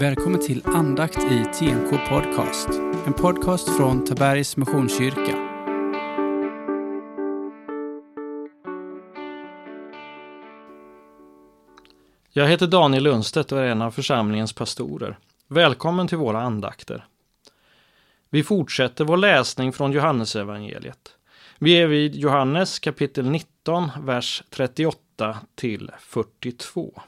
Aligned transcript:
Välkommen 0.00 0.40
till 0.40 0.62
andakt 0.64 1.18
i 1.18 1.44
TNK 1.44 2.08
Podcast. 2.08 2.68
En 3.06 3.12
podcast 3.12 3.76
från 3.76 4.04
Tabergs 4.04 4.56
Missionskyrka. 4.56 5.36
Jag 12.30 12.48
heter 12.48 12.66
Daniel 12.66 13.02
Lundstedt 13.02 13.52
och 13.52 13.58
är 13.58 13.64
en 13.64 13.82
av 13.82 13.90
församlingens 13.90 14.52
pastorer. 14.52 15.18
Välkommen 15.48 16.08
till 16.08 16.18
våra 16.18 16.40
andakter. 16.40 17.06
Vi 18.30 18.42
fortsätter 18.42 19.04
vår 19.04 19.16
läsning 19.16 19.72
från 19.72 19.92
Johannesevangeliet. 19.92 21.16
Vi 21.58 21.74
är 21.80 21.86
vid 21.86 22.14
Johannes 22.14 22.78
kapitel 22.78 23.30
19, 23.30 23.90
vers 24.00 24.42
38 24.50 25.38
till 25.54 25.90
42. 25.98 27.02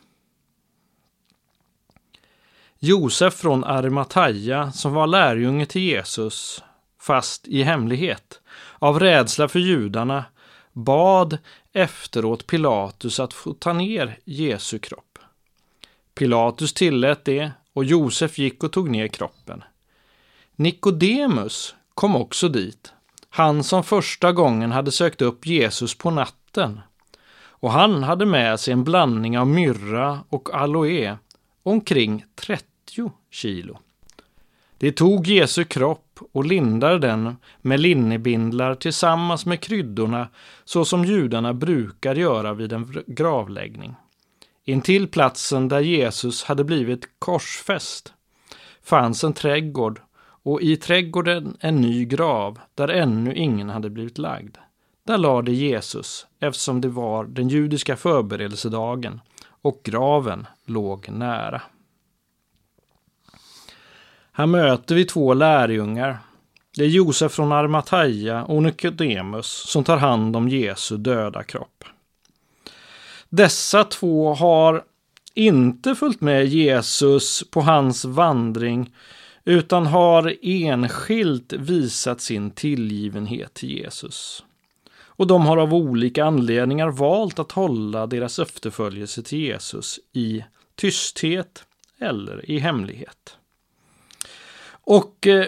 Josef 2.82 3.34
från 3.34 3.64
Arimataya, 3.64 4.72
som 4.72 4.92
var 4.92 5.06
lärjunge 5.06 5.66
till 5.66 5.82
Jesus, 5.82 6.62
fast 7.00 7.48
i 7.48 7.62
hemlighet, 7.62 8.40
av 8.78 9.00
rädsla 9.00 9.48
för 9.48 9.58
judarna, 9.58 10.24
bad 10.72 11.38
efteråt 11.72 12.46
Pilatus 12.46 13.20
att 13.20 13.32
få 13.32 13.54
ta 13.54 13.72
ner 13.72 14.18
Jesu 14.24 14.78
kropp. 14.78 15.18
Pilatus 16.14 16.72
tillät 16.72 17.24
det 17.24 17.52
och 17.72 17.84
Josef 17.84 18.38
gick 18.38 18.64
och 18.64 18.72
tog 18.72 18.90
ner 18.90 19.08
kroppen. 19.08 19.64
Nikodemus 20.56 21.74
kom 21.94 22.16
också 22.16 22.48
dit, 22.48 22.92
han 23.30 23.64
som 23.64 23.84
första 23.84 24.32
gången 24.32 24.72
hade 24.72 24.92
sökt 24.92 25.22
upp 25.22 25.46
Jesus 25.46 25.98
på 25.98 26.10
natten. 26.10 26.80
Och 27.42 27.72
han 27.72 28.02
hade 28.02 28.26
med 28.26 28.60
sig 28.60 28.72
en 28.72 28.84
blandning 28.84 29.38
av 29.38 29.46
myrra 29.46 30.20
och 30.28 30.54
aloe, 30.54 31.18
omkring 31.62 32.24
30 32.34 32.69
kilo. 33.30 33.78
De 34.78 34.92
tog 34.92 35.26
Jesu 35.26 35.64
kropp 35.64 36.18
och 36.32 36.44
lindade 36.44 36.98
den 36.98 37.36
med 37.60 37.80
linnebindlar 37.80 38.74
tillsammans 38.74 39.46
med 39.46 39.60
kryddorna 39.60 40.28
så 40.64 40.84
som 40.84 41.04
judarna 41.04 41.54
brukar 41.54 42.14
göra 42.14 42.54
vid 42.54 42.72
en 42.72 43.02
gravläggning. 43.06 43.94
Intill 44.64 45.08
platsen 45.08 45.68
där 45.68 45.80
Jesus 45.80 46.44
hade 46.44 46.64
blivit 46.64 47.08
korsfäst 47.18 48.12
fanns 48.82 49.24
en 49.24 49.32
trädgård 49.32 50.00
och 50.42 50.62
i 50.62 50.76
trädgården 50.76 51.56
en 51.60 51.76
ny 51.76 52.04
grav 52.04 52.58
där 52.74 52.88
ännu 52.88 53.34
ingen 53.34 53.68
hade 53.68 53.90
blivit 53.90 54.18
lagd. 54.18 54.56
Där 55.04 55.18
lade 55.18 55.52
Jesus 55.52 56.26
eftersom 56.40 56.80
det 56.80 56.88
var 56.88 57.24
den 57.24 57.48
judiska 57.48 57.96
förberedelsedagen 57.96 59.20
och 59.62 59.80
graven 59.84 60.46
låg 60.66 61.08
nära. 61.08 61.62
Här 64.40 64.46
möter 64.46 64.94
vi 64.94 65.04
två 65.04 65.34
lärjungar. 65.34 66.18
Det 66.76 66.84
är 66.84 66.88
Josef 66.88 67.32
från 67.32 67.52
Armataja 67.52 68.44
och 68.44 68.62
Nikodemus 68.62 69.46
som 69.46 69.84
tar 69.84 69.96
hand 69.96 70.36
om 70.36 70.48
Jesu 70.48 70.96
döda 70.96 71.42
kropp. 71.42 71.84
Dessa 73.28 73.84
två 73.84 74.34
har 74.34 74.84
inte 75.34 75.94
följt 75.94 76.20
med 76.20 76.46
Jesus 76.46 77.44
på 77.50 77.60
hans 77.60 78.04
vandring 78.04 78.94
utan 79.44 79.86
har 79.86 80.36
enskilt 80.42 81.52
visat 81.52 82.20
sin 82.20 82.50
tillgivenhet 82.50 83.54
till 83.54 83.70
Jesus. 83.70 84.44
Och 85.02 85.26
de 85.26 85.46
har 85.46 85.56
av 85.56 85.74
olika 85.74 86.24
anledningar 86.24 86.88
valt 86.88 87.38
att 87.38 87.52
hålla 87.52 88.06
deras 88.06 88.38
efterföljelse 88.38 89.22
till 89.22 89.38
Jesus 89.38 90.00
i 90.12 90.44
tysthet 90.76 91.64
eller 91.98 92.50
i 92.50 92.58
hemlighet. 92.58 93.36
Och 94.84 95.26
eh, 95.26 95.46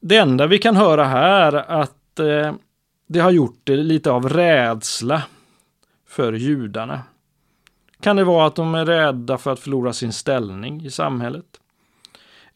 det 0.00 0.16
enda 0.16 0.46
vi 0.46 0.58
kan 0.58 0.76
höra 0.76 1.04
här 1.04 1.52
att 1.52 2.18
eh, 2.18 2.54
det 3.06 3.20
har 3.20 3.30
gjort 3.30 3.60
det 3.64 3.76
lite 3.76 4.10
av 4.10 4.28
rädsla 4.28 5.22
för 6.08 6.32
judarna. 6.32 7.02
Kan 8.00 8.16
det 8.16 8.24
vara 8.24 8.46
att 8.46 8.54
de 8.54 8.74
är 8.74 8.86
rädda 8.86 9.38
för 9.38 9.52
att 9.52 9.60
förlora 9.60 9.92
sin 9.92 10.12
ställning 10.12 10.84
i 10.84 10.90
samhället? 10.90 11.46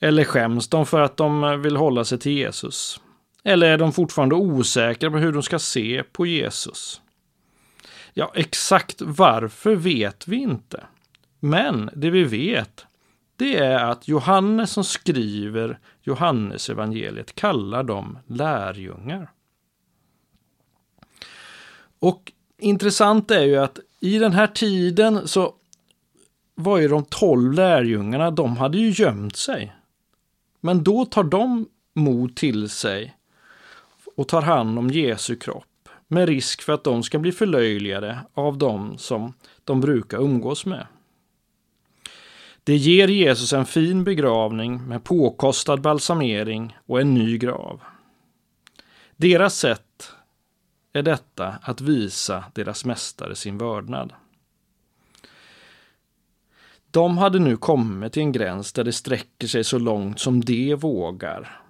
Eller 0.00 0.24
skäms 0.24 0.68
de 0.68 0.86
för 0.86 1.00
att 1.00 1.16
de 1.16 1.62
vill 1.62 1.76
hålla 1.76 2.04
sig 2.04 2.18
till 2.18 2.32
Jesus? 2.32 3.00
Eller 3.44 3.70
är 3.70 3.78
de 3.78 3.92
fortfarande 3.92 4.34
osäkra 4.34 5.10
på 5.10 5.18
hur 5.18 5.32
de 5.32 5.42
ska 5.42 5.58
se 5.58 6.02
på 6.12 6.26
Jesus? 6.26 7.00
Ja, 8.14 8.32
exakt 8.34 9.02
varför 9.02 9.74
vet 9.74 10.28
vi 10.28 10.36
inte. 10.36 10.84
Men 11.40 11.90
det 11.94 12.10
vi 12.10 12.24
vet, 12.24 12.86
det 13.36 13.56
är 13.56 13.84
att 13.84 14.08
Johannes 14.08 14.70
som 14.70 14.84
skriver 14.84 15.78
Johannes 16.02 16.70
evangeliet 16.70 17.34
kallar 17.34 17.82
dem 17.82 18.18
lärjungar. 18.26 19.30
Och 21.98 22.32
intressant 22.58 23.30
är 23.30 23.44
ju 23.44 23.56
att 23.56 23.78
i 24.00 24.18
den 24.18 24.32
här 24.32 24.46
tiden 24.46 25.28
så 25.28 25.54
var 26.54 26.78
ju 26.78 26.88
de 26.88 27.04
tolv 27.04 27.52
lärjungarna, 27.52 28.30
de 28.30 28.56
hade 28.56 28.78
ju 28.78 29.04
gömt 29.04 29.36
sig. 29.36 29.76
Men 30.60 30.84
då 30.84 31.04
tar 31.04 31.24
de 31.24 31.68
mod 31.94 32.36
till 32.36 32.68
sig 32.68 33.16
och 34.16 34.28
tar 34.28 34.42
hand 34.42 34.78
om 34.78 34.90
Jesu 34.90 35.36
kropp 35.36 35.88
med 36.08 36.28
risk 36.28 36.62
för 36.62 36.72
att 36.72 36.84
de 36.84 37.02
ska 37.02 37.18
bli 37.18 37.32
förlöjligade 37.32 38.18
av 38.34 38.58
dem 38.58 38.98
som 38.98 39.32
de 39.64 39.80
brukar 39.80 40.18
umgås 40.18 40.66
med. 40.66 40.86
Det 42.66 42.76
ger 42.76 43.08
Jesus 43.08 43.52
en 43.52 43.66
fin 43.66 44.04
begravning 44.04 44.88
med 44.88 45.04
påkostad 45.04 45.80
balsamering 45.80 46.76
och 46.86 47.00
en 47.00 47.14
ny 47.14 47.38
grav. 47.38 47.80
Deras 49.16 49.58
sätt 49.58 50.12
är 50.92 51.02
detta 51.02 51.46
att 51.62 51.80
visa 51.80 52.44
deras 52.54 52.84
mästare 52.84 53.34
sin 53.34 53.58
vördnad. 53.58 54.12
De 56.90 57.18
hade 57.18 57.38
nu 57.38 57.56
kommit 57.56 58.12
till 58.12 58.22
en 58.22 58.32
gräns 58.32 58.72
där 58.72 58.84
det 58.84 58.92
sträcker 58.92 59.46
sig 59.46 59.64
så 59.64 59.78
långt 59.78 60.20
som 60.20 60.40
de 60.40 60.74
vågar. 60.74 61.60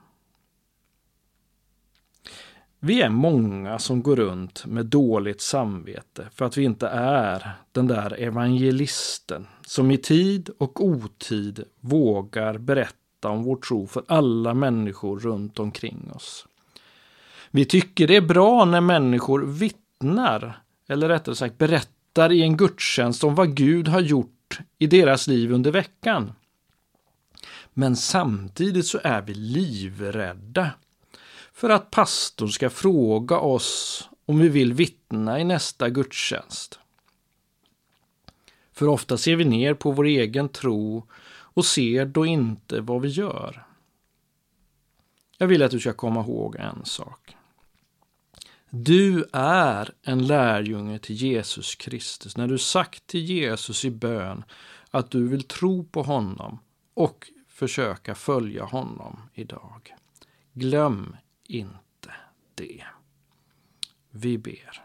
Vi 2.86 3.02
är 3.02 3.08
många 3.08 3.78
som 3.78 4.02
går 4.02 4.16
runt 4.16 4.66
med 4.66 4.86
dåligt 4.86 5.40
samvete 5.40 6.28
för 6.34 6.44
att 6.44 6.56
vi 6.56 6.64
inte 6.64 6.88
är 6.88 7.52
den 7.72 7.86
där 7.86 8.20
evangelisten 8.20 9.46
som 9.66 9.90
i 9.90 9.96
tid 9.96 10.50
och 10.58 10.84
otid 10.84 11.64
vågar 11.80 12.58
berätta 12.58 13.28
om 13.28 13.42
vår 13.42 13.56
tro 13.56 13.86
för 13.86 14.02
alla 14.08 14.54
människor 14.54 15.20
runt 15.20 15.58
omkring 15.58 16.10
oss. 16.14 16.46
Vi 17.50 17.64
tycker 17.64 18.06
det 18.06 18.16
är 18.16 18.20
bra 18.20 18.64
när 18.64 18.80
människor 18.80 19.42
vittnar, 19.42 20.58
eller 20.88 21.08
rättare 21.08 21.34
sagt 21.34 21.58
berättar 21.58 22.32
i 22.32 22.42
en 22.42 22.56
gudstjänst 22.56 23.24
om 23.24 23.34
vad 23.34 23.56
Gud 23.56 23.88
har 23.88 24.00
gjort 24.00 24.58
i 24.78 24.86
deras 24.86 25.26
liv 25.26 25.52
under 25.52 25.70
veckan. 25.70 26.32
Men 27.74 27.96
samtidigt 27.96 28.86
så 28.86 28.98
är 29.02 29.22
vi 29.22 29.34
livrädda 29.34 30.70
för 31.56 31.70
att 31.70 31.90
pastorn 31.90 32.48
ska 32.48 32.70
fråga 32.70 33.38
oss 33.38 34.08
om 34.26 34.38
vi 34.38 34.48
vill 34.48 34.72
vittna 34.72 35.40
i 35.40 35.44
nästa 35.44 35.90
gudstjänst. 35.90 36.78
För 38.72 38.88
ofta 38.88 39.18
ser 39.18 39.36
vi 39.36 39.44
ner 39.44 39.74
på 39.74 39.90
vår 39.90 40.04
egen 40.04 40.48
tro 40.48 41.06
och 41.28 41.66
ser 41.66 42.06
då 42.06 42.26
inte 42.26 42.80
vad 42.80 43.02
vi 43.02 43.08
gör. 43.08 43.66
Jag 45.38 45.46
vill 45.46 45.62
att 45.62 45.70
du 45.70 45.80
ska 45.80 45.92
komma 45.92 46.20
ihåg 46.20 46.56
en 46.56 46.84
sak. 46.84 47.36
Du 48.70 49.24
är 49.32 49.90
en 50.02 50.26
lärjunge 50.26 50.98
till 50.98 51.16
Jesus 51.16 51.74
Kristus 51.74 52.36
när 52.36 52.46
du 52.46 52.58
sagt 52.58 53.06
till 53.06 53.24
Jesus 53.24 53.84
i 53.84 53.90
bön 53.90 54.44
att 54.90 55.10
du 55.10 55.28
vill 55.28 55.42
tro 55.42 55.84
på 55.84 56.02
honom 56.02 56.58
och 56.94 57.30
försöka 57.48 58.14
följa 58.14 58.64
honom 58.64 59.22
idag. 59.34 59.94
Glöm 60.52 61.16
inte 61.48 62.14
det. 62.54 62.84
Vi 64.10 64.38
ber. 64.38 64.82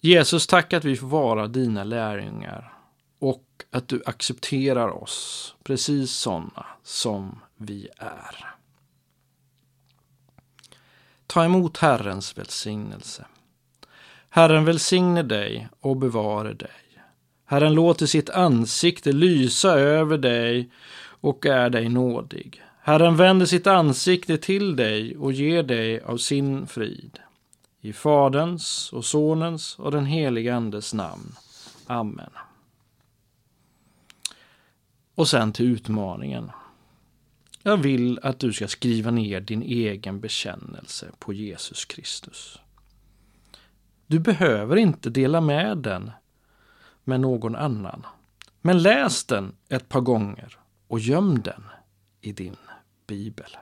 Jesus, 0.00 0.46
tack 0.46 0.72
att 0.72 0.84
vi 0.84 0.96
får 0.96 1.06
vara 1.06 1.46
dina 1.46 1.84
lärjungar 1.84 2.72
och 3.18 3.44
att 3.70 3.88
du 3.88 4.02
accepterar 4.06 4.88
oss 4.88 5.54
precis 5.62 6.10
sådana 6.10 6.66
som 6.82 7.40
vi 7.56 7.88
är. 7.96 8.54
Ta 11.26 11.44
emot 11.44 11.78
Herrens 11.78 12.38
välsignelse. 12.38 13.26
Herren 14.28 14.64
välsigne 14.64 15.22
dig 15.22 15.68
och 15.80 15.96
bevare 15.96 16.52
dig. 16.52 16.70
Herren 17.44 17.74
låter 17.74 18.06
sitt 18.06 18.30
ansikte 18.30 19.12
lysa 19.12 19.72
över 19.72 20.18
dig 20.18 20.70
och 21.20 21.46
är 21.46 21.70
dig 21.70 21.88
nådig. 21.88 22.62
Herren 22.86 23.16
vänder 23.16 23.46
sitt 23.46 23.66
ansikte 23.66 24.38
till 24.38 24.76
dig 24.76 25.16
och 25.16 25.32
ger 25.32 25.62
dig 25.62 26.00
av 26.00 26.16
sin 26.16 26.66
frid. 26.66 27.18
I 27.80 27.92
Faderns 27.92 28.92
och 28.92 29.04
Sonens 29.04 29.78
och 29.78 29.90
den 29.90 30.06
helige 30.06 30.54
Andes 30.54 30.94
namn. 30.94 31.34
Amen. 31.86 32.30
Och 35.14 35.28
sen 35.28 35.52
till 35.52 35.66
utmaningen. 35.66 36.50
Jag 37.62 37.76
vill 37.76 38.18
att 38.22 38.38
du 38.38 38.52
ska 38.52 38.68
skriva 38.68 39.10
ner 39.10 39.40
din 39.40 39.62
egen 39.62 40.20
bekännelse 40.20 41.10
på 41.18 41.32
Jesus 41.32 41.84
Kristus. 41.84 42.58
Du 44.06 44.18
behöver 44.18 44.76
inte 44.76 45.10
dela 45.10 45.40
med 45.40 45.78
den 45.78 46.10
med 47.04 47.20
någon 47.20 47.56
annan. 47.56 48.06
Men 48.60 48.82
läs 48.82 49.24
den 49.24 49.52
ett 49.68 49.88
par 49.88 50.00
gånger 50.00 50.58
och 50.88 51.00
göm 51.00 51.42
den 51.42 51.64
i 52.20 52.32
din 52.32 52.56
bibel. 53.06 53.56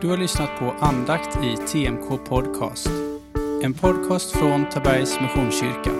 Du 0.00 0.08
har 0.08 0.16
lyssnat 0.16 0.58
på 0.58 0.64
andakt 0.80 1.44
i 1.44 1.56
TMK 1.56 2.24
Podcast. 2.28 2.90
En 3.62 3.74
podcast 3.74 4.30
från 4.30 4.68
Tabergs 4.68 5.20
Missionskyrka. 5.20 5.90